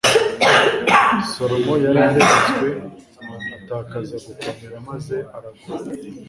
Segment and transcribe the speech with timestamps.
[1.31, 2.67] salomo yararenzwe,
[3.57, 5.65] atakaza gukomera maze aragwa